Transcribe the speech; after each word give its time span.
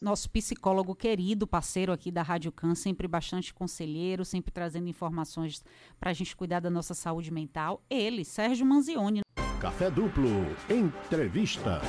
nosso 0.00 0.30
psicólogo 0.30 0.94
querido, 0.94 1.46
parceiro 1.46 1.92
aqui 1.92 2.10
da 2.10 2.22
Rádio 2.22 2.50
Can, 2.50 2.74
sempre 2.74 3.06
bastante 3.06 3.52
conselheiro, 3.52 4.24
sempre 4.24 4.50
trazendo 4.50 4.88
informações 4.88 5.62
para 5.98 6.10
a 6.10 6.14
gente 6.14 6.34
cuidar 6.34 6.60
da 6.60 6.70
nossa 6.70 6.94
saúde 6.94 7.30
mental. 7.30 7.84
Ele, 7.90 8.24
Sérgio 8.24 8.64
Manzioni. 8.64 9.20
Café 9.60 9.90
Duplo, 9.90 10.30
entrevista. 10.70 11.82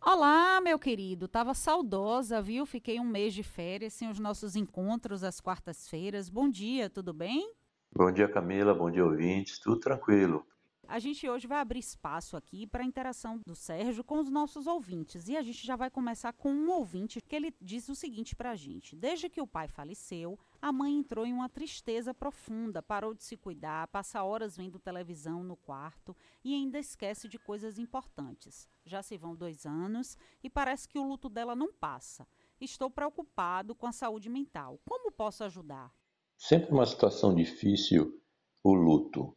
Olá, 0.00 0.60
meu 0.60 0.78
querido. 0.78 1.28
Tava 1.28 1.54
saudosa, 1.54 2.42
viu? 2.42 2.66
Fiquei 2.66 2.98
um 2.98 3.04
mês 3.04 3.34
de 3.34 3.42
férias 3.42 3.92
sem 3.92 4.10
os 4.10 4.18
nossos 4.18 4.56
encontros 4.56 5.22
às 5.22 5.40
quartas-feiras. 5.40 6.28
Bom 6.28 6.48
dia, 6.48 6.90
tudo 6.90 7.12
bem? 7.12 7.52
Bom 7.94 8.10
dia, 8.10 8.28
Camila. 8.28 8.74
Bom 8.74 8.90
dia, 8.90 9.04
ouvintes. 9.04 9.58
Tudo 9.58 9.78
tranquilo. 9.78 10.44
A 10.88 11.00
gente 11.00 11.28
hoje 11.28 11.48
vai 11.48 11.58
abrir 11.58 11.80
espaço 11.80 12.36
aqui 12.36 12.64
para 12.64 12.82
a 12.82 12.86
interação 12.86 13.40
do 13.44 13.56
Sérgio 13.56 14.04
com 14.04 14.20
os 14.20 14.30
nossos 14.30 14.68
ouvintes. 14.68 15.26
E 15.26 15.36
a 15.36 15.42
gente 15.42 15.66
já 15.66 15.74
vai 15.74 15.90
começar 15.90 16.32
com 16.32 16.52
um 16.52 16.70
ouvinte 16.70 17.20
que 17.20 17.34
ele 17.34 17.52
diz 17.60 17.88
o 17.88 17.94
seguinte 17.94 18.36
para 18.36 18.52
a 18.52 18.56
gente: 18.56 18.94
Desde 18.94 19.28
que 19.28 19.40
o 19.40 19.46
pai 19.48 19.66
faleceu, 19.66 20.38
a 20.62 20.72
mãe 20.72 20.96
entrou 20.96 21.26
em 21.26 21.32
uma 21.32 21.48
tristeza 21.48 22.14
profunda, 22.14 22.80
parou 22.82 23.14
de 23.14 23.24
se 23.24 23.36
cuidar, 23.36 23.88
passa 23.88 24.22
horas 24.22 24.56
vendo 24.56 24.78
televisão 24.78 25.42
no 25.42 25.56
quarto 25.56 26.16
e 26.44 26.54
ainda 26.54 26.78
esquece 26.78 27.28
de 27.28 27.38
coisas 27.38 27.78
importantes. 27.78 28.68
Já 28.84 29.02
se 29.02 29.18
vão 29.18 29.34
dois 29.34 29.66
anos 29.66 30.16
e 30.42 30.48
parece 30.48 30.88
que 30.88 31.00
o 31.00 31.04
luto 31.04 31.28
dela 31.28 31.56
não 31.56 31.72
passa. 31.72 32.28
Estou 32.60 32.88
preocupado 32.88 33.74
com 33.74 33.88
a 33.88 33.92
saúde 33.92 34.28
mental. 34.28 34.80
Como 34.88 35.10
posso 35.10 35.42
ajudar? 35.42 35.92
Sempre 36.36 36.70
uma 36.70 36.86
situação 36.86 37.34
difícil 37.34 38.22
o 38.62 38.72
luto 38.72 39.36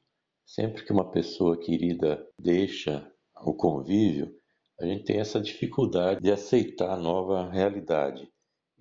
Sempre 0.51 0.83
que 0.83 0.91
uma 0.91 1.11
pessoa 1.11 1.59
querida 1.59 2.27
deixa 2.41 3.07
o 3.45 3.53
convívio, 3.53 4.35
a 4.81 4.85
gente 4.87 5.03
tem 5.03 5.19
essa 5.19 5.39
dificuldade 5.39 6.21
de 6.21 6.31
aceitar 6.31 6.89
a 6.89 6.97
nova 6.97 7.47
realidade. 7.51 8.27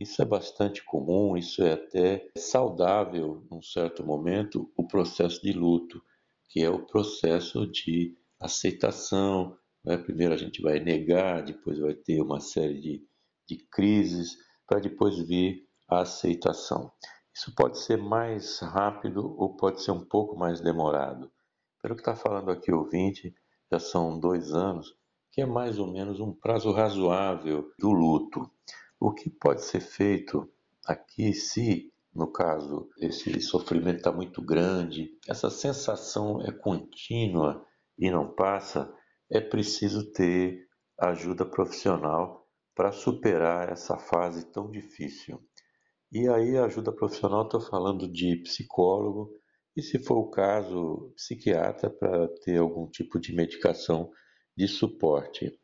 Isso 0.00 0.22
é 0.22 0.24
bastante 0.24 0.82
comum, 0.82 1.36
isso 1.36 1.62
é 1.62 1.74
até 1.74 2.27
saudável, 2.38 3.47
num 3.50 3.60
certo 3.60 4.02
momento, 4.02 4.72
o 4.75 4.88
processo 4.88 5.42
de 5.42 5.52
luto, 5.52 6.02
que 6.48 6.62
é 6.62 6.70
o 6.70 6.86
processo 6.86 7.66
de 7.66 8.16
aceitação. 8.41 9.55
Né? 9.84 9.98
Primeiro 9.98 10.32
a 10.32 10.38
gente 10.38 10.62
vai 10.62 10.80
negar, 10.80 11.44
depois 11.44 11.78
vai 11.78 11.92
ter 11.92 12.22
uma 12.22 12.41
série 12.41 12.80
de, 12.80 13.06
de 13.47 13.58
crises, 13.70 14.38
para 14.66 14.80
depois 14.80 15.19
vir 15.19 15.69
a 15.86 16.00
aceitação. 16.00 16.91
Isso 17.34 17.55
pode 17.55 17.78
ser 17.78 17.98
mais 17.98 18.58
rápido 18.60 19.36
ou 19.38 19.55
pode 19.55 19.82
ser 19.82 19.91
um 19.91 20.03
pouco 20.03 20.34
mais 20.34 20.62
demorado. 20.62 21.30
Pelo 21.81 21.95
que 21.95 22.01
está 22.01 22.15
falando 22.15 22.51
aqui 22.51 22.73
o 22.73 22.79
ouvinte, 22.79 23.34
já 23.71 23.79
são 23.79 24.19
dois 24.19 24.53
anos, 24.53 24.97
que 25.31 25.41
é 25.41 25.47
mais 25.47 25.79
ou 25.79 25.87
menos 25.87 26.21
um 26.21 26.33
prazo 26.33 26.73
razoável 26.73 27.71
do 27.79 27.91
luto. 27.91 28.51
O 28.98 29.12
que 29.12 29.31
pode 29.31 29.65
ser 29.65 29.81
feito 29.81 30.51
aqui, 30.84 31.33
se 31.33 31.93
no 32.15 32.33
caso 32.33 32.89
esse 32.99 33.41
sofrimento 33.41 33.99
está 33.99 34.11
muito 34.11 34.43
grande, 34.43 35.11
essa 35.29 35.51
sensação 35.51 36.43
é 36.43 36.51
contínua 36.51 37.65
e 37.97 38.11
não 38.11 38.34
passa, 38.34 38.93
é 39.31 39.41
preciso 39.41 40.11
ter 40.12 40.67
ajuda 40.99 41.45
profissional 41.45 42.49
para 42.75 42.91
superar 42.91 43.71
essa 43.71 43.97
fase 43.99 44.51
tão 44.51 44.71
difícil. 44.71 45.41
E 46.11 46.29
aí, 46.29 46.56
ajuda 46.56 46.91
profissional, 46.91 47.43
estou 47.43 47.61
falando 47.61 48.11
de 48.11 48.37
psicólogo, 48.43 49.31
e, 49.77 49.83
se 49.83 49.98
for 49.98 50.19
o 50.19 50.30
caso, 50.30 51.12
psiquiatra 51.16 51.88
para 51.91 52.28
ter 52.44 52.58
algum 52.58 52.88
tipo 52.88 53.20
de 53.20 53.34
medicação 53.34 54.10
de 54.56 54.66
suporte. 54.66 55.56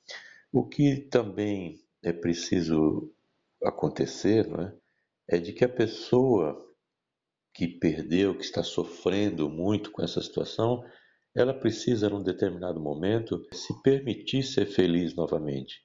O 0.53 0.69
que 0.69 0.97
também 1.11 1.81
é 2.03 2.13
preciso 2.13 3.13
acontecer 3.63 4.47
não 4.47 4.61
é? 4.61 4.75
é 5.31 5.39
de 5.39 5.53
que 5.53 5.65
a 5.65 5.69
pessoa 5.69 6.65
que 7.53 7.67
perdeu, 7.67 8.37
que 8.37 8.45
está 8.45 8.63
sofrendo 8.63 9.49
muito 9.49 9.91
com 9.91 10.03
essa 10.03 10.21
situação, 10.21 10.85
ela 11.35 11.55
precisa, 11.55 12.09
num 12.09 12.23
determinado 12.23 12.81
momento, 12.81 13.45
se 13.53 13.81
permitir 13.83 14.43
ser 14.43 14.67
feliz 14.67 15.15
novamente. 15.15 15.83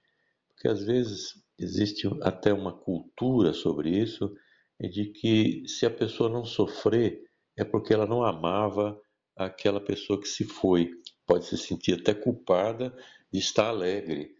Porque 0.50 0.68
às 0.68 0.84
vezes 0.84 1.34
existe 1.58 2.08
até 2.22 2.54
uma 2.54 2.78
cultura 2.78 3.54
sobre 3.54 3.90
isso, 3.90 4.34
de 4.80 5.12
que 5.12 5.68
se 5.68 5.86
a 5.86 5.92
pessoa 5.92 6.30
não 6.30 6.46
sofrer, 6.46 7.22
é 7.60 7.66
porque 7.66 7.94
ela 7.94 8.08
não 8.08 8.24
amava 8.24 9.00
aquela 9.36 9.82
pessoa 9.82 10.20
que 10.20 10.28
se 10.28 10.46
foi. 10.46 10.92
Pode 11.28 11.46
se 11.46 11.58
sentir 11.58 12.00
até 12.00 12.14
culpada 12.14 12.96
de 13.32 13.38
estar 13.38 13.68
alegre 13.68 14.32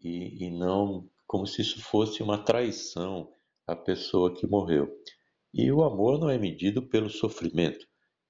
e, 0.00 0.46
e 0.46 0.50
não 0.50 1.10
como 1.26 1.44
se 1.44 1.60
isso 1.60 1.82
fosse 1.82 2.22
uma 2.22 2.38
traição 2.38 3.30
à 3.66 3.74
pessoa 3.74 4.32
que 4.32 4.46
morreu. 4.46 4.88
E 5.52 5.70
o 5.72 5.82
amor 5.82 6.20
não 6.20 6.30
é 6.30 6.38
medido 6.38 6.80
pelo 6.88 7.10
sofrimento, 7.10 7.84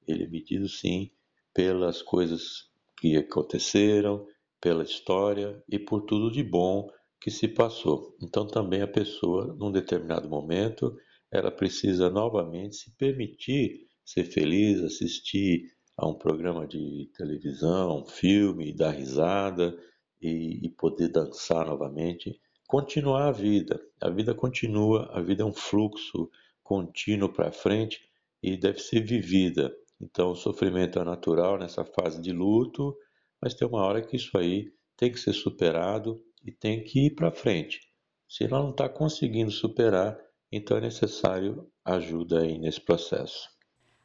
ele 0.07 0.25
é 0.25 0.29
medido 0.29 0.67
sim 0.67 1.11
pelas 1.53 2.01
coisas 2.01 2.71
que 2.99 3.17
aconteceram, 3.17 4.27
pela 4.61 4.83
história 4.83 5.63
e 5.69 5.79
por 5.79 6.07
tudo 6.07 6.33
de 6.33 6.43
bom 6.43 6.89
que 7.21 7.31
se 7.31 7.49
passou. 7.49 8.17
Então 8.23 8.47
também 8.47 8.81
a 8.81 8.89
pessoa, 8.89 9.55
num 9.59 9.71
determinado 9.71 10.29
momento, 10.29 10.97
ela 11.31 11.51
precisa 11.51 12.09
novamente 12.09 12.77
se 12.77 12.97
permitir 12.97 13.88
ser 14.09 14.25
feliz, 14.25 14.83
assistir 14.83 15.71
a 15.95 16.09
um 16.09 16.15
programa 16.15 16.67
de 16.67 17.11
televisão, 17.15 18.01
um 18.01 18.07
filme, 18.07 18.73
dar 18.73 18.93
risada 18.93 19.79
e, 20.19 20.65
e 20.65 20.71
poder 20.71 21.09
dançar 21.09 21.67
novamente, 21.67 22.41
continuar 22.67 23.29
a 23.29 23.33
vida. 23.33 23.79
A 24.01 24.09
vida 24.09 24.35
continua, 24.35 25.11
a 25.13 25.21
vida 25.21 25.43
é 25.43 25.45
um 25.45 25.53
fluxo 25.53 26.31
contínuo 26.63 27.29
para 27.29 27.53
frente 27.53 28.01
e 28.43 28.57
deve 28.57 28.79
ser 28.79 29.01
vivida. 29.01 29.77
Então, 30.01 30.31
o 30.31 30.37
sofrimento 30.37 30.99
é 30.99 31.05
natural 31.05 31.59
nessa 31.59 31.85
fase 31.85 32.19
de 32.19 32.33
luto, 32.33 32.97
mas 33.43 33.53
tem 33.53 33.69
uma 33.69 33.85
hora 33.85 34.01
que 34.01 34.17
isso 34.17 34.39
aí 34.39 34.73
tem 34.97 35.13
que 35.13 35.21
ser 35.21 35.35
superado 35.35 36.19
e 36.43 36.51
tem 36.51 36.83
que 36.83 37.09
ir 37.09 37.15
para 37.15 37.31
frente. 37.31 37.81
Se 38.27 38.45
ela 38.45 38.61
não 38.61 38.71
está 38.71 38.89
conseguindo 38.89 39.51
superar, 39.51 40.19
então 40.51 40.79
é 40.79 40.81
necessário 40.81 41.71
ajuda 41.85 42.41
aí 42.41 42.59
nesse 42.59 42.81
processo. 42.81 43.58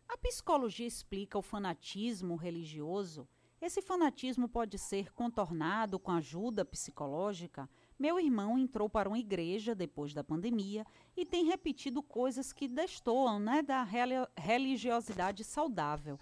A 0.07 0.17
psicologia 0.17 0.87
explica 0.87 1.37
o 1.37 1.41
fanatismo 1.41 2.35
religioso? 2.35 3.27
Esse 3.61 3.81
fanatismo 3.81 4.49
pode 4.49 4.77
ser 4.77 5.13
contornado 5.13 5.97
com 5.97 6.11
ajuda 6.11 6.65
psicológica? 6.65 7.69
Meu 7.97 8.19
irmão 8.19 8.59
entrou 8.59 8.89
para 8.89 9.07
uma 9.07 9.17
igreja 9.17 9.73
depois 9.73 10.13
da 10.13 10.21
pandemia 10.21 10.85
e 11.15 11.25
tem 11.25 11.45
repetido 11.45 12.03
coisas 12.03 12.51
que 12.51 12.67
destoam 12.67 13.39
né, 13.39 13.61
da 13.61 13.87
religiosidade 14.35 15.45
saudável. 15.45 16.19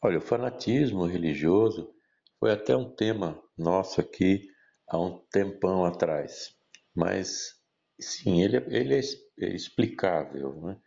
Olha, 0.00 0.16
o 0.16 0.22
fanatismo 0.22 1.04
religioso 1.04 1.94
foi 2.40 2.52
até 2.52 2.74
um 2.74 2.90
tema 2.90 3.38
nosso 3.56 4.00
aqui 4.00 4.48
há 4.88 4.98
um 4.98 5.18
tempão 5.30 5.84
atrás. 5.84 6.56
Mas, 6.94 7.54
sim, 8.00 8.42
ele, 8.42 8.56
é, 8.56 8.64
ele 8.68 8.94
é 8.94 9.54
explicável. 9.54 10.54
Né? 10.62 10.80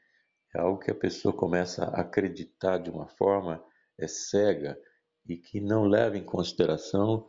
É 0.55 0.59
algo 0.59 0.79
que 0.79 0.89
a 0.89 0.95
pessoa 0.95 1.33
começa 1.33 1.83
a 1.83 2.01
acreditar 2.01 2.77
de 2.77 2.89
uma 2.89 3.07
forma 3.07 3.61
é, 3.99 4.07
cega 4.07 4.77
e 5.27 5.35
que 5.35 5.59
não 5.59 5.85
leva 5.85 6.17
em 6.17 6.23
consideração 6.23 7.27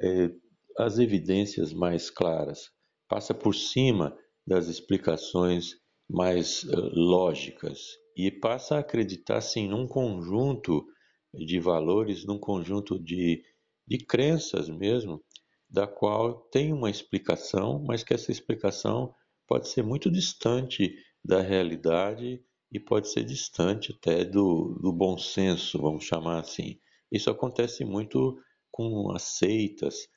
é, 0.00 0.30
as 0.78 0.98
evidências 0.98 1.72
mais 1.72 2.08
claras, 2.08 2.70
passa 3.08 3.34
por 3.34 3.54
cima 3.54 4.16
das 4.46 4.68
explicações 4.68 5.74
mais 6.08 6.62
uh, 6.62 6.90
lógicas 6.94 7.80
e 8.16 8.30
passa 8.30 8.76
a 8.76 8.78
acreditar 8.78 9.40
sim 9.40 9.68
num 9.68 9.86
conjunto 9.86 10.86
de 11.34 11.58
valores, 11.58 12.24
num 12.24 12.38
conjunto 12.38 12.98
de, 12.98 13.42
de 13.86 13.98
crenças 13.98 14.68
mesmo, 14.68 15.22
da 15.68 15.86
qual 15.86 16.42
tem 16.50 16.72
uma 16.72 16.88
explicação, 16.88 17.82
mas 17.84 18.02
que 18.02 18.14
essa 18.14 18.30
explicação 18.30 19.12
pode 19.46 19.68
ser 19.68 19.82
muito 19.82 20.10
distante 20.10 20.94
da 21.24 21.42
realidade 21.42 22.40
e 22.70 22.78
pode 22.78 23.10
ser 23.10 23.24
distante 23.24 23.92
até 23.92 24.24
do, 24.24 24.78
do 24.80 24.92
bom 24.92 25.16
senso, 25.16 25.80
vamos 25.80 26.04
chamar 26.04 26.40
assim. 26.40 26.78
Isso 27.10 27.30
acontece 27.30 27.84
muito 27.84 28.38
com 28.70 29.10
as 29.12 29.22
seitas 29.22 30.08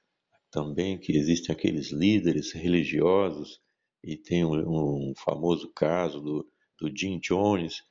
também, 0.52 1.00
que 1.00 1.14
existem 1.14 1.54
aqueles 1.56 1.92
líderes 1.92 2.52
religiosos, 2.52 3.60
e 4.04 4.18
tem 4.18 4.44
um, 4.44 5.10
um 5.10 5.14
famoso 5.16 5.72
caso 5.74 6.20
do, 6.20 6.48
do 6.80 6.92
Jim 6.96 7.20
Jones, 7.20 7.82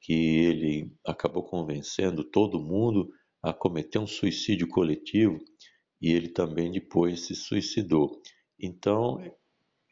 que 0.00 0.12
ele 0.12 0.92
acabou 1.04 1.42
convencendo 1.42 2.24
todo 2.24 2.62
mundo 2.62 3.10
a 3.42 3.52
cometer 3.52 3.98
um 3.98 4.06
suicídio 4.06 4.68
coletivo 4.68 5.38
e 6.00 6.12
ele 6.12 6.28
também 6.28 6.70
depois 6.70 7.26
se 7.26 7.34
suicidou. 7.34 8.20
Então, 8.58 9.18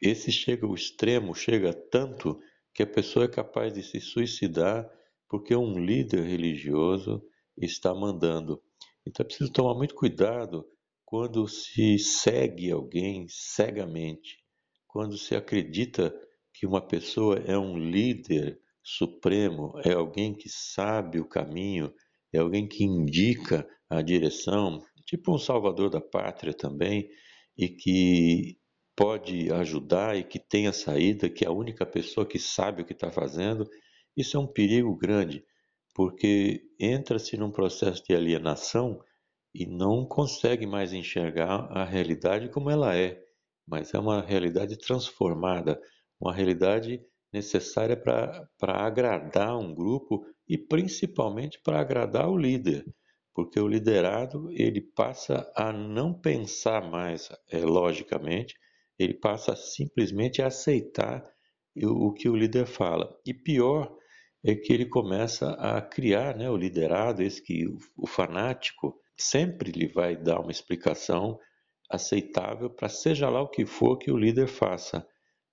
esse 0.01 0.31
chega 0.31 0.65
ao 0.65 0.73
extremo, 0.73 1.33
chega 1.33 1.73
tanto 1.73 2.39
que 2.75 2.83
a 2.83 2.87
pessoa 2.87 3.23
é 3.23 3.29
capaz 3.29 3.73
de 3.73 3.81
se 3.81 4.01
suicidar 4.01 4.85
porque 5.29 5.55
um 5.55 5.79
líder 5.79 6.23
religioso 6.23 7.23
está 7.57 7.95
mandando. 7.95 8.61
Então 9.07 9.23
é 9.23 9.27
preciso 9.27 9.51
tomar 9.51 9.75
muito 9.75 9.95
cuidado 9.95 10.67
quando 11.05 11.47
se 11.47 11.97
segue 11.97 12.69
alguém 12.69 13.27
cegamente, 13.29 14.43
quando 14.87 15.17
se 15.17 15.35
acredita 15.35 16.13
que 16.53 16.67
uma 16.67 16.85
pessoa 16.85 17.37
é 17.45 17.57
um 17.57 17.77
líder 17.77 18.59
supremo, 18.83 19.73
é 19.83 19.93
alguém 19.93 20.35
que 20.35 20.49
sabe 20.49 21.19
o 21.19 21.27
caminho, 21.27 21.93
é 22.33 22.39
alguém 22.39 22.67
que 22.67 22.83
indica 22.83 23.67
a 23.89 24.01
direção, 24.01 24.83
tipo 25.05 25.33
um 25.33 25.39
salvador 25.39 25.89
da 25.89 26.01
pátria 26.01 26.53
também, 26.53 27.09
e 27.57 27.69
que 27.69 28.57
pode 28.95 29.51
ajudar 29.51 30.15
e 30.17 30.23
que 30.23 30.39
tem 30.39 30.67
a 30.67 30.73
saída, 30.73 31.29
que 31.29 31.43
é 31.43 31.47
a 31.47 31.51
única 31.51 31.85
pessoa 31.85 32.25
que 32.25 32.39
sabe 32.39 32.81
o 32.81 32.85
que 32.85 32.93
está 32.93 33.11
fazendo, 33.11 33.69
isso 34.15 34.37
é 34.37 34.39
um 34.39 34.47
perigo 34.47 34.95
grande, 34.95 35.43
porque 35.93 36.61
entra-se 36.79 37.37
num 37.37 37.51
processo 37.51 38.03
de 38.03 38.15
alienação 38.15 39.01
e 39.53 39.65
não 39.65 40.05
consegue 40.05 40.65
mais 40.65 40.93
enxergar 40.93 41.67
a 41.71 41.83
realidade 41.83 42.49
como 42.49 42.69
ela 42.69 42.95
é, 42.95 43.21
mas 43.67 43.93
é 43.93 43.99
uma 43.99 44.21
realidade 44.21 44.77
transformada, 44.77 45.79
uma 46.19 46.33
realidade 46.33 47.01
necessária 47.31 47.97
para 47.97 48.47
agradar 48.61 49.57
um 49.57 49.73
grupo 49.73 50.25
e 50.47 50.57
principalmente 50.57 51.59
para 51.61 51.81
agradar 51.81 52.29
o 52.29 52.37
líder, 52.37 52.85
porque 53.33 53.59
o 53.59 53.67
liderado 53.67 54.49
ele 54.51 54.81
passa 54.81 55.51
a 55.55 55.73
não 55.73 56.13
pensar 56.13 56.89
mais 56.89 57.29
é, 57.51 57.59
logicamente, 57.59 58.55
ele 58.97 59.13
passa 59.13 59.55
simplesmente 59.55 60.41
a 60.41 60.47
aceitar 60.47 61.23
o, 61.83 62.13
que 62.13 62.29
o 62.29 62.35
líder 62.35 62.65
fala. 62.65 63.13
E 63.25 63.33
pior 63.33 63.93
é 64.43 64.55
que 64.55 64.71
ele 64.71 64.85
começa 64.85 65.51
a 65.53 65.81
criar, 65.81 66.35
né, 66.37 66.49
o 66.49 66.55
liderado, 66.55 67.21
esse 67.21 67.41
que 67.41 67.65
o, 67.97 68.07
fanático 68.07 68.95
sempre 69.17 69.71
lhe 69.71 69.87
vai 69.87 70.15
dar 70.15 70.39
uma 70.39 70.51
explicação 70.51 71.37
aceitável 71.89 72.69
para 72.69 72.89
seja 72.89 73.29
lá 73.29 73.41
o 73.41 73.49
que 73.49 73.65
for 73.65 73.97
que 73.97 74.11
o 74.11 74.17
líder 74.17 74.47
faça. 74.47 75.05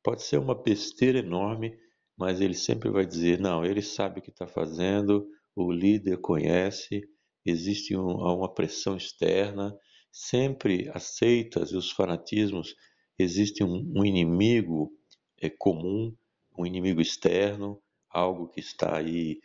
Pode 0.03 0.23
ser 0.23 0.39
uma 0.39 0.55
besteira 0.55 1.19
enorme, 1.19 1.77
mas 2.17 2.41
ele 2.41 2.55
sempre 2.55 2.91
vai 2.91 3.07
dizer: 3.07 3.41
não, 3.41 3.65
ele 3.65 3.83
sabe 3.83 4.21
o 4.21 4.23
que 4.23 4.31
está 4.31 4.47
fazendo, 4.47 5.27
o 5.57 5.73
líder 5.73 6.19
conhece, 6.21 7.01
existe 7.45 7.97
um, 7.97 8.09
uma 8.09 8.53
pressão 8.53 8.97
externa, 8.97 9.75
sempre 10.11 10.91
aceitas 10.93 11.71
e 11.71 11.77
os 11.77 11.91
fanatismos 11.91 12.75
existe 13.19 13.63
um, 13.63 13.93
um 13.97 14.05
inimigo 14.05 14.93
é, 15.41 15.49
comum, 15.51 16.15
um 16.57 16.67
inimigo 16.67 17.01
externo, 17.01 17.81
algo 18.11 18.49
que 18.49 18.61
está 18.61 18.97
aí 18.97 19.41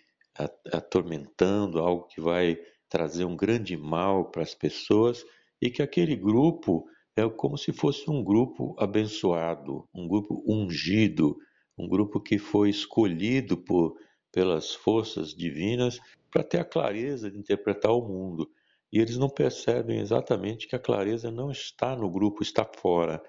atormentando, 0.71 1.79
algo 1.79 2.07
que 2.07 2.21
vai 2.21 2.57
trazer 2.89 3.25
um 3.25 3.35
grande 3.35 3.75
mal 3.75 4.29
para 4.29 4.43
as 4.43 4.53
pessoas 4.53 5.25
e 5.61 5.69
que 5.69 5.81
aquele 5.81 6.15
grupo 6.15 6.87
é 7.15 7.27
como 7.27 7.57
se 7.57 7.73
fosse 7.73 8.09
um 8.09 8.23
grupo 8.23 8.75
abençoado, 8.77 9.87
um 9.93 10.07
grupo 10.07 10.43
ungido, 10.47 11.35
um 11.77 11.87
grupo 11.87 12.19
que 12.19 12.37
foi 12.37 12.69
escolhido 12.69 13.57
por, 13.57 13.97
pelas 14.31 14.73
forças 14.73 15.33
divinas 15.33 15.99
para 16.29 16.43
ter 16.43 16.59
a 16.59 16.65
clareza 16.65 17.31
de 17.31 17.37
interpretar 17.37 17.91
o 17.91 18.07
mundo. 18.07 18.49
E 18.91 18.99
eles 18.99 19.17
não 19.17 19.29
percebem 19.29 19.99
exatamente 19.99 20.67
que 20.67 20.75
a 20.75 20.79
clareza 20.79 21.31
não 21.31 21.51
está 21.51 21.95
no 21.95 22.09
grupo, 22.09 22.43
está 22.43 22.63
fora. 22.63 23.21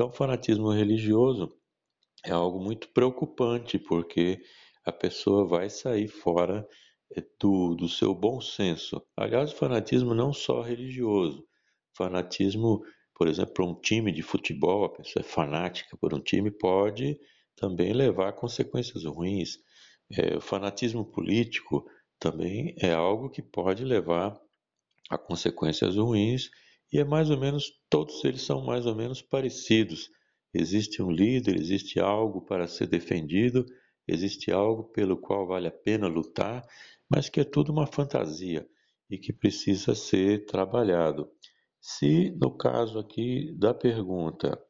Então, 0.00 0.08
o 0.08 0.14
fanatismo 0.14 0.70
religioso 0.70 1.54
é 2.24 2.30
algo 2.30 2.58
muito 2.58 2.88
preocupante, 2.88 3.78
porque 3.78 4.40
a 4.82 4.90
pessoa 4.90 5.46
vai 5.46 5.68
sair 5.68 6.08
fora 6.08 6.66
eh, 7.14 7.22
do, 7.38 7.74
do 7.74 7.86
seu 7.86 8.14
bom 8.14 8.40
senso. 8.40 9.06
Aliás, 9.14 9.52
o 9.52 9.56
fanatismo 9.56 10.14
não 10.14 10.32
só 10.32 10.62
religioso, 10.62 11.46
fanatismo, 11.94 12.82
por 13.14 13.28
exemplo, 13.28 13.68
um 13.68 13.78
time 13.78 14.10
de 14.10 14.22
futebol, 14.22 14.86
a 14.86 14.88
pessoa 14.88 15.22
é 15.22 15.28
fanática 15.28 15.94
por 15.98 16.14
um 16.14 16.20
time, 16.20 16.50
pode 16.50 17.20
também 17.54 17.92
levar 17.92 18.30
a 18.30 18.32
consequências 18.32 19.04
ruins. 19.04 19.58
É, 20.16 20.34
o 20.34 20.40
fanatismo 20.40 21.04
político 21.04 21.84
também 22.18 22.74
é 22.78 22.94
algo 22.94 23.28
que 23.28 23.42
pode 23.42 23.84
levar 23.84 24.40
a 25.10 25.18
consequências 25.18 25.96
ruins 25.96 26.48
e 26.92 26.98
é 26.98 27.04
mais 27.04 27.30
ou 27.30 27.38
menos, 27.38 27.72
todos 27.88 28.24
eles 28.24 28.42
são 28.42 28.64
mais 28.64 28.86
ou 28.86 28.94
menos 28.94 29.22
parecidos. 29.22 30.10
Existe 30.52 31.02
um 31.02 31.10
líder, 31.10 31.56
existe 31.56 32.00
algo 32.00 32.42
para 32.42 32.66
ser 32.66 32.88
defendido, 32.88 33.64
existe 34.06 34.50
algo 34.50 34.84
pelo 34.84 35.16
qual 35.16 35.46
vale 35.46 35.68
a 35.68 35.72
pena 35.72 36.08
lutar, 36.08 36.66
mas 37.08 37.28
que 37.28 37.40
é 37.40 37.44
tudo 37.44 37.70
uma 37.70 37.86
fantasia 37.86 38.68
e 39.08 39.18
que 39.18 39.32
precisa 39.32 39.94
ser 39.94 40.46
trabalhado. 40.46 41.30
Se 41.80 42.30
no 42.32 42.56
caso 42.56 42.98
aqui 42.98 43.52
da 43.56 43.72
pergunta 43.72 44.60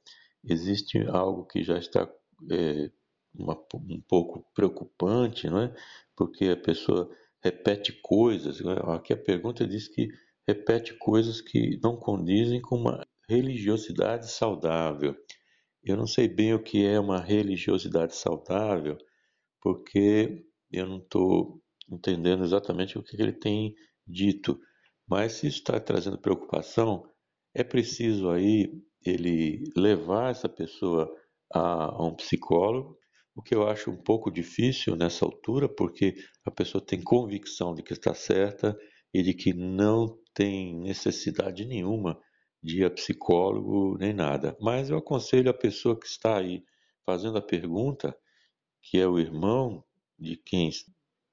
existe 0.44 0.98
algo 1.08 1.46
que 1.46 1.62
já 1.62 1.78
está 1.78 2.10
é, 2.50 2.90
uma, 3.34 3.58
um 3.74 4.00
pouco 4.08 4.46
preocupante, 4.54 5.48
não 5.48 5.60
é? 5.60 5.74
Porque 6.16 6.46
a 6.46 6.56
pessoa 6.56 7.10
repete 7.42 7.92
coisas. 8.02 8.60
É? 8.60 8.94
Aqui 8.94 9.12
a 9.12 9.16
pergunta 9.16 9.66
diz 9.66 9.88
que 9.88 10.08
repete 10.50 10.94
coisas 10.94 11.40
que 11.40 11.78
não 11.82 11.96
condizem 11.96 12.60
com 12.60 12.76
uma 12.76 13.06
religiosidade 13.28 14.30
saudável. 14.30 15.14
Eu 15.82 15.96
não 15.96 16.06
sei 16.06 16.28
bem 16.28 16.52
o 16.52 16.62
que 16.62 16.84
é 16.84 16.98
uma 16.98 17.20
religiosidade 17.20 18.16
saudável, 18.16 18.98
porque 19.62 20.44
eu 20.70 20.86
não 20.86 20.98
estou 20.98 21.62
entendendo 21.90 22.44
exatamente 22.44 22.98
o 22.98 23.02
que 23.02 23.20
ele 23.20 23.32
tem 23.32 23.74
dito. 24.06 24.58
Mas 25.08 25.34
se 25.34 25.46
isso 25.46 25.58
está 25.58 25.78
trazendo 25.80 26.18
preocupação, 26.18 27.04
é 27.54 27.62
preciso 27.62 28.28
aí 28.30 28.72
ele 29.04 29.64
levar 29.76 30.30
essa 30.30 30.48
pessoa 30.48 31.08
a, 31.52 31.86
a 31.96 32.06
um 32.06 32.14
psicólogo, 32.14 32.96
o 33.34 33.42
que 33.42 33.54
eu 33.54 33.66
acho 33.66 33.90
um 33.90 33.96
pouco 33.96 34.30
difícil 34.30 34.96
nessa 34.96 35.24
altura, 35.24 35.68
porque 35.68 36.14
a 36.44 36.50
pessoa 36.50 36.84
tem 36.84 37.00
convicção 37.02 37.74
de 37.74 37.82
que 37.82 37.92
está 37.92 38.12
certa 38.12 38.76
e 39.14 39.22
de 39.22 39.34
que 39.34 39.52
não 39.52 40.18
tem 40.34 40.74
necessidade 40.74 41.64
nenhuma 41.64 42.20
de 42.62 42.80
ir 42.80 42.84
a 42.84 42.90
psicólogo 42.90 43.96
nem 43.98 44.12
nada. 44.12 44.56
Mas 44.60 44.90
eu 44.90 44.98
aconselho 44.98 45.50
a 45.50 45.54
pessoa 45.54 45.98
que 45.98 46.06
está 46.06 46.38
aí 46.38 46.64
fazendo 47.04 47.38
a 47.38 47.42
pergunta, 47.42 48.16
que 48.82 48.98
é 48.98 49.06
o 49.06 49.18
irmão 49.18 49.84
de 50.18 50.36
quem, 50.36 50.70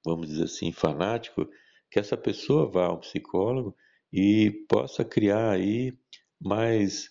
vamos 0.04 0.28
dizer 0.28 0.44
assim, 0.44 0.72
fanático, 0.72 1.48
que 1.90 1.98
essa 1.98 2.16
pessoa 2.16 2.70
vá 2.70 2.86
a 2.86 2.92
um 2.92 2.98
psicólogo 2.98 3.76
e 4.12 4.50
possa 4.68 5.04
criar 5.04 5.50
aí 5.50 5.96
mais 6.40 7.10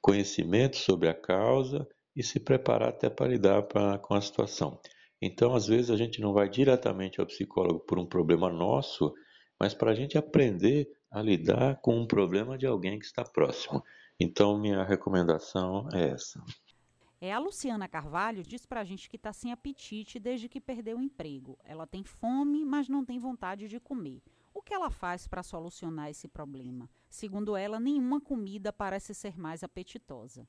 conhecimento 0.00 0.76
sobre 0.76 1.08
a 1.08 1.14
causa 1.14 1.86
e 2.14 2.22
se 2.22 2.38
preparar 2.38 2.90
até 2.90 3.10
para 3.10 3.28
lidar 3.28 3.62
pra, 3.64 3.98
com 3.98 4.14
a 4.14 4.20
situação. 4.20 4.80
Então, 5.20 5.54
às 5.54 5.66
vezes, 5.66 5.90
a 5.90 5.96
gente 5.96 6.20
não 6.20 6.32
vai 6.32 6.48
diretamente 6.48 7.20
ao 7.20 7.26
psicólogo 7.26 7.80
por 7.80 7.98
um 7.98 8.06
problema 8.06 8.50
nosso, 8.50 9.12
mas 9.58 9.74
para 9.74 9.90
a 9.90 9.94
gente 9.94 10.16
aprender 10.16 10.88
a 11.10 11.22
lidar 11.22 11.76
com 11.76 11.98
um 11.98 12.06
problema 12.06 12.58
de 12.58 12.66
alguém 12.66 12.98
que 12.98 13.04
está 13.04 13.24
próximo. 13.24 13.82
Então, 14.18 14.58
minha 14.58 14.82
recomendação 14.82 15.88
é 15.92 16.10
essa. 16.10 16.42
É, 17.20 17.32
a 17.32 17.38
Luciana 17.38 17.88
Carvalho 17.88 18.42
diz 18.42 18.66
para 18.66 18.80
a 18.80 18.84
gente 18.84 19.08
que 19.08 19.16
está 19.16 19.32
sem 19.32 19.50
apetite 19.50 20.18
desde 20.18 20.48
que 20.48 20.60
perdeu 20.60 20.98
o 20.98 21.02
emprego. 21.02 21.58
Ela 21.64 21.86
tem 21.86 22.04
fome, 22.04 22.64
mas 22.64 22.88
não 22.88 23.04
tem 23.04 23.18
vontade 23.18 23.68
de 23.68 23.80
comer. 23.80 24.20
O 24.52 24.62
que 24.62 24.74
ela 24.74 24.90
faz 24.90 25.26
para 25.26 25.42
solucionar 25.42 26.10
esse 26.10 26.28
problema? 26.28 26.88
Segundo 27.08 27.56
ela, 27.56 27.80
nenhuma 27.80 28.20
comida 28.20 28.72
parece 28.72 29.14
ser 29.14 29.38
mais 29.38 29.62
apetitosa. 29.62 30.46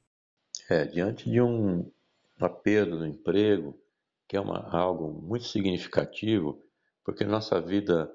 É, 0.69 0.85
diante 0.85 1.29
de 1.29 1.41
um, 1.41 1.89
uma 2.37 2.49
perda 2.49 2.97
do 2.97 3.05
emprego, 3.05 3.77
que 4.27 4.35
é 4.35 4.41
uma, 4.41 4.69
algo 4.69 5.21
muito 5.21 5.45
significativo, 5.45 6.61
porque 7.03 7.23
nossa 7.23 7.61
vida 7.61 8.13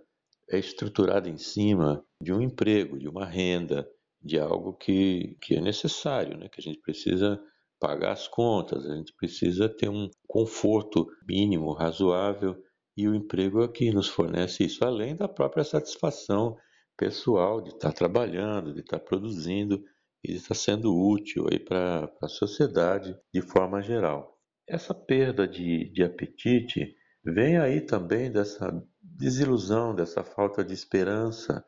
é 0.50 0.58
estruturada 0.58 1.28
em 1.28 1.38
cima 1.38 2.04
de 2.20 2.32
um 2.32 2.40
emprego, 2.40 2.98
de 2.98 3.08
uma 3.08 3.24
renda, 3.24 3.88
de 4.22 4.38
algo 4.38 4.74
que, 4.74 5.36
que 5.40 5.56
é 5.56 5.60
necessário, 5.60 6.36
né? 6.36 6.48
que 6.48 6.60
a 6.60 6.62
gente 6.62 6.80
precisa 6.80 7.40
pagar 7.80 8.12
as 8.12 8.28
contas, 8.28 8.86
a 8.86 8.94
gente 8.94 9.12
precisa 9.14 9.68
ter 9.68 9.88
um 9.88 10.08
conforto 10.28 11.08
mínimo, 11.26 11.72
razoável, 11.72 12.56
e 12.96 13.08
o 13.08 13.14
emprego 13.14 13.62
é 13.64 13.68
que 13.68 13.90
nos 13.90 14.08
fornece 14.08 14.64
isso, 14.64 14.84
além 14.84 15.16
da 15.16 15.26
própria 15.26 15.64
satisfação 15.64 16.56
pessoal 16.96 17.60
de 17.60 17.70
estar 17.70 17.92
trabalhando, 17.92 18.72
de 18.72 18.80
estar 18.80 19.00
produzindo 19.00 19.82
e 20.24 20.34
está 20.34 20.54
sendo 20.54 20.94
útil 20.94 21.46
para 21.66 22.12
a 22.22 22.28
sociedade 22.28 23.16
de 23.34 23.42
forma 23.42 23.82
geral. 23.82 24.38
Essa 24.68 24.94
perda 24.94 25.48
de, 25.48 25.90
de 25.92 26.04
apetite 26.04 26.94
vem 27.24 27.58
aí 27.58 27.80
também 27.80 28.30
dessa 28.30 28.70
desilusão, 29.16 29.94
dessa 29.94 30.24
falta 30.24 30.64
de 30.64 30.72
esperança, 30.72 31.64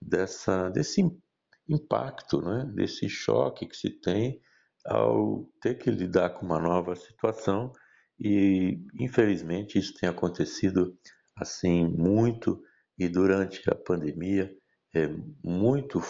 dessa, 0.00 0.68
desse 0.70 1.02
impacto, 1.68 2.40
né? 2.40 2.70
desse 2.74 3.08
choque 3.08 3.66
que 3.66 3.76
se 3.76 3.90
tem 3.90 4.40
ao 4.84 5.48
ter 5.60 5.76
que 5.76 5.90
lidar 5.90 6.30
com 6.30 6.44
uma 6.44 6.58
nova 6.58 6.96
situação 6.96 7.72
e 8.18 8.80
infelizmente 8.98 9.78
isso 9.78 9.94
tem 9.94 10.08
acontecido 10.08 10.96
assim 11.36 11.86
muito 11.86 12.60
e 12.98 13.08
durante 13.08 13.62
a 13.70 13.74
pandemia 13.74 14.52
é, 14.94 15.08
muito 15.42 16.00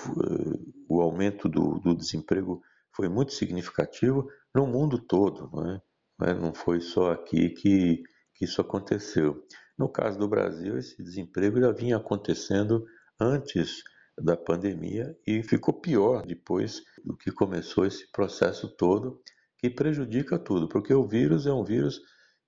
o 0.89 1.01
aumento 1.01 1.49
do, 1.49 1.79
do, 1.81 1.95
desemprego 1.95 2.61
foi 2.95 3.09
muito 3.09 3.33
significativo 3.33 4.27
no 4.55 4.67
mundo 4.67 4.99
todo, 4.99 5.51
não, 5.53 5.71
é? 5.71 6.35
não 6.35 6.49
é? 6.49 6.55
foi 6.55 6.81
só 6.81 7.13
aqui 7.13 7.51
que, 7.51 8.03
que 8.35 8.45
isso 8.45 8.61
aconteceu. 8.61 9.47
No 9.79 9.89
caso 9.89 10.19
do 10.19 10.29
Brasil, 10.29 10.79
esse 10.79 11.03
desemprego 11.03 11.61
já 11.61 11.73
vinha 11.73 11.97
acontecendo 11.97 12.85
antes 13.19 13.83
da 14.21 14.37
pandemia 14.37 15.17
e 15.27 15.43
ficou 15.43 15.81
pior 15.81 16.27
depois 16.27 16.83
do 17.05 17.17
que 17.17 17.33
começou 17.33 17.87
esse 17.87 18.11
processo 18.13 18.69
todo 18.77 19.21
que 19.59 19.71
prejudica 19.71 20.39
tudo, 20.39 20.69
porque 20.69 20.93
o 20.93 21.07
vírus 21.07 21.47
é 21.47 21.53
um 21.53 21.65
vírus 21.65 22.01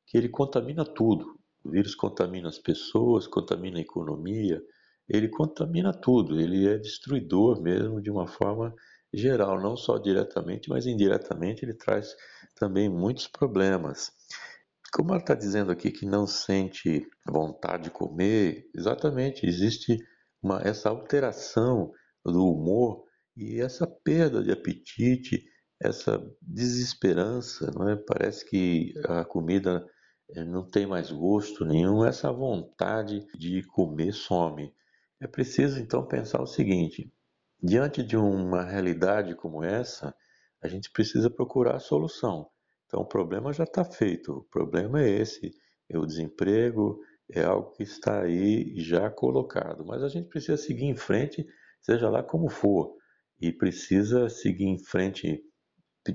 que 0.06 0.18
ele 0.18 0.28
contamina 0.28 0.84
tudo. 0.84 1.38
O 1.64 1.70
vírus 1.70 1.94
contamina 1.94 2.48
as 2.48 2.58
pessoas, 2.58 3.26
contamina 3.26 3.78
a 3.78 3.82
economia, 3.82 4.60
ele 5.08 5.28
contamina 5.28 5.92
tudo, 5.92 6.40
ele 6.40 6.66
é 6.66 6.76
destruidor 6.76 7.62
mesmo 7.62 8.02
de 8.02 8.10
uma 8.10 8.26
forma 8.26 8.74
geral, 9.12 9.60
não 9.60 9.76
só 9.76 9.96
diretamente, 9.96 10.68
mas 10.68 10.86
indiretamente 10.86 11.64
ele 11.64 11.74
traz 11.74 12.14
também 12.56 12.88
muitos 12.88 13.28
problemas. 13.28 14.10
Como 14.94 15.10
ela 15.10 15.18
está 15.18 15.34
dizendo 15.34 15.72
aqui 15.72 15.90
que 15.90 16.06
não 16.06 16.24
sente 16.24 17.04
vontade 17.26 17.84
de 17.84 17.90
comer, 17.90 18.70
exatamente, 18.72 19.44
existe 19.44 19.98
uma, 20.40 20.60
essa 20.62 20.88
alteração 20.88 21.90
do 22.24 22.46
humor 22.46 23.02
e 23.36 23.60
essa 23.60 23.88
perda 23.88 24.40
de 24.40 24.52
apetite, 24.52 25.44
essa 25.82 26.24
desesperança, 26.40 27.72
não 27.74 27.88
é? 27.88 27.96
parece 27.96 28.48
que 28.48 28.94
a 29.08 29.24
comida 29.24 29.84
eh, 30.30 30.44
não 30.44 30.70
tem 30.70 30.86
mais 30.86 31.10
gosto 31.10 31.64
nenhum, 31.64 32.04
essa 32.04 32.30
vontade 32.30 33.26
de 33.36 33.64
comer 33.64 34.12
some. 34.12 34.72
É 35.20 35.26
preciso 35.26 35.80
então 35.80 36.06
pensar 36.06 36.40
o 36.40 36.46
seguinte: 36.46 37.12
diante 37.60 38.00
de 38.00 38.16
uma 38.16 38.62
realidade 38.62 39.34
como 39.34 39.64
essa, 39.64 40.14
a 40.62 40.68
gente 40.68 40.88
precisa 40.92 41.28
procurar 41.28 41.74
a 41.74 41.80
solução. 41.80 42.48
Então 42.94 43.02
o 43.02 43.08
problema 43.08 43.52
já 43.52 43.64
está 43.64 43.84
feito, 43.84 44.30
o 44.30 44.44
problema 44.44 45.02
é 45.02 45.10
esse, 45.20 45.52
é 45.90 45.98
o 45.98 46.06
desemprego, 46.06 47.00
é 47.28 47.42
algo 47.42 47.72
que 47.72 47.82
está 47.82 48.22
aí 48.22 48.72
já 48.76 49.10
colocado. 49.10 49.84
Mas 49.84 50.00
a 50.00 50.08
gente 50.08 50.28
precisa 50.28 50.56
seguir 50.56 50.84
em 50.84 50.94
frente, 50.94 51.44
seja 51.82 52.08
lá 52.08 52.22
como 52.22 52.48
for, 52.48 52.94
e 53.40 53.52
precisa 53.52 54.28
seguir 54.28 54.66
em 54.66 54.78
frente 54.78 55.42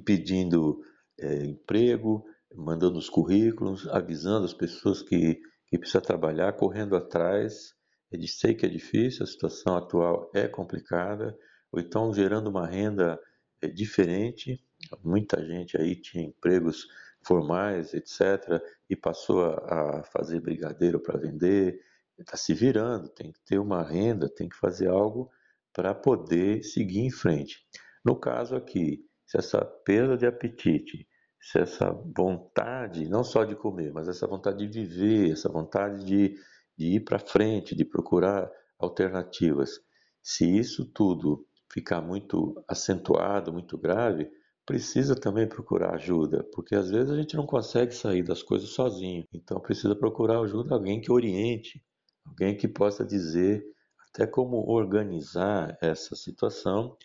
pedindo 0.06 0.80
é, 1.20 1.44
emprego, 1.48 2.24
mandando 2.56 2.98
os 2.98 3.10
currículos, 3.10 3.86
avisando 3.90 4.46
as 4.46 4.54
pessoas 4.54 5.02
que, 5.02 5.38
que 5.68 5.78
precisa 5.78 6.00
trabalhar, 6.00 6.54
correndo 6.54 6.96
atrás. 6.96 7.74
Eu 8.10 8.26
sei 8.26 8.56
que 8.56 8.66
é 8.66 8.70
difícil, 8.70 9.24
a 9.24 9.28
situação 9.28 9.76
atual 9.76 10.32
é 10.34 10.48
complicada, 10.48 11.38
ou 11.74 11.82
então 11.82 12.14
gerando 12.14 12.50
uma 12.50 12.66
renda 12.66 13.20
é, 13.62 13.68
diferente. 13.68 14.64
Muita 15.04 15.46
gente 15.46 15.78
aí 15.78 15.96
tinha 15.96 16.24
empregos 16.24 16.88
formais, 17.26 17.94
etc., 17.94 18.62
e 18.90 18.96
passou 18.96 19.46
a, 19.46 20.00
a 20.00 20.04
fazer 20.04 20.40
brigadeiro 20.40 21.00
para 21.00 21.20
vender, 21.20 21.80
está 22.18 22.36
se 22.36 22.54
virando, 22.54 23.10
tem 23.10 23.32
que 23.32 23.40
ter 23.42 23.60
uma 23.60 23.84
renda, 23.84 24.30
tem 24.30 24.50
que 24.50 24.56
fazer 24.56 24.88
algo 24.88 25.30
para 25.74 25.94
poder 25.94 26.64
seguir 26.64 27.00
em 27.00 27.12
frente. 27.12 27.66
No 28.04 28.16
caso 28.16 28.56
aqui, 28.56 29.06
se 29.26 29.38
essa 29.38 29.64
perda 29.64 30.18
de 30.18 30.26
apetite, 30.26 31.08
se 31.40 31.60
essa 31.60 31.92
vontade, 31.92 33.08
não 33.08 33.24
só 33.24 33.46
de 33.46 33.56
comer, 33.56 33.94
mas 33.94 34.08
essa 34.08 34.28
vontade 34.28 34.68
de 34.68 34.86
viver, 34.86 35.32
essa 35.32 35.50
vontade 35.50 36.04
de, 36.06 36.36
de 36.78 36.96
ir 36.96 37.02
para 37.02 37.20
frente, 37.20 37.76
de 37.76 37.86
procurar 37.86 38.50
alternativas, 38.78 39.80
se 40.22 40.46
isso 40.58 40.86
tudo 40.86 41.46
ficar 41.72 42.02
muito 42.02 42.62
acentuado, 42.68 43.54
muito 43.54 43.78
grave, 43.78 44.30
precisa 44.70 45.16
também 45.16 45.48
procurar 45.48 45.96
ajuda, 45.96 46.44
porque 46.54 46.76
às 46.76 46.92
vezes 46.92 47.10
a 47.10 47.18
gente 47.18 47.36
não 47.36 47.44
consegue 47.48 47.92
sair 47.92 48.22
das 48.22 48.44
coisas 48.44 48.70
sozinho. 48.70 49.26
Então 49.34 49.60
precisa 49.60 49.96
procurar 49.96 50.40
ajuda 50.42 50.76
alguém 50.76 51.02
que 51.02 51.12
oriente, 51.12 51.84
alguém 52.24 52.56
que 52.56 52.68
possa 52.68 53.04
dizer 53.04 53.66
até 54.08 54.28
como 54.28 54.70
organizar 54.70 55.76
essa 55.82 56.16
situação, 56.16 56.96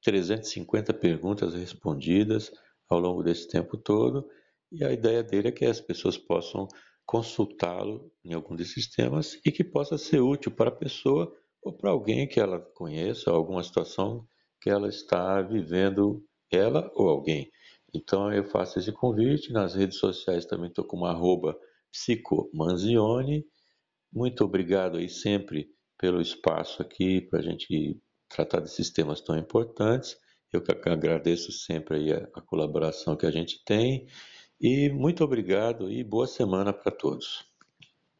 350 0.03 0.95
perguntas 0.95 1.53
respondidas 1.53 2.51
ao 2.89 2.99
longo 2.99 3.23
desse 3.23 3.49
tempo 3.49 3.77
todo, 3.77 4.29
e 4.71 4.85
a 4.85 4.93
ideia 4.93 5.23
dele 5.23 5.49
é 5.49 5.53
que 5.53 5.65
as 5.65 5.81
pessoas 5.81 6.17
possam 6.17 6.69
consultá-lo 7.07 8.13
em 8.25 8.35
algum 8.35 8.55
desses 8.55 8.91
temas 8.91 9.41
e 9.45 9.51
que 9.51 9.65
possa 9.65 9.97
ser 9.97 10.21
útil 10.21 10.53
para 10.53 10.69
a 10.69 10.77
pessoa 10.77 11.33
ou 11.63 11.73
para 11.77 11.91
alguém 11.91 12.29
que 12.29 12.39
ela 12.39 12.61
conheça, 12.75 13.31
alguma 13.31 13.63
situação 13.63 14.27
que 14.61 14.69
ela 14.69 14.89
está 14.89 15.41
vivendo, 15.41 16.23
ela 16.53 16.91
ou 16.95 17.09
alguém. 17.09 17.51
Então 17.95 18.33
eu 18.33 18.45
faço 18.45 18.79
esse 18.79 18.93
convite, 18.93 19.53
nas 19.53 19.75
redes 19.75 19.99
sociais 19.99 20.45
também 20.45 20.69
estou 20.69 20.85
com 20.85 20.99
uma 20.99 21.11
arroba 21.11 21.59
psicomanzione. 21.91 23.45
Muito 24.13 24.45
obrigado 24.45 24.99
aí 24.99 25.09
sempre 25.09 25.69
pelo 25.99 26.21
espaço 26.21 26.83
aqui 26.83 27.23
para 27.23 27.39
a 27.39 27.43
gente 27.43 27.99
tratar 28.29 28.61
desses 28.61 28.91
temas 28.91 29.21
tão 29.21 29.37
importantes. 29.39 30.17
Eu 30.53 30.63
agradeço 30.87 31.53
sempre 31.53 32.13
a, 32.13 32.29
a 32.35 32.41
colaboração 32.41 33.17
que 33.17 33.27
a 33.27 33.31
gente 33.31 33.63
tem 33.65 34.07
e 34.61 34.89
muito 34.91 35.23
obrigado 35.23 35.91
e 35.91 36.03
boa 36.03 36.27
semana 36.27 36.73
para 36.73 36.91
todos. 36.91 37.48